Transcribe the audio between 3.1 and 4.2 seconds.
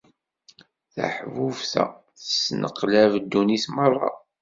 ddunit merra.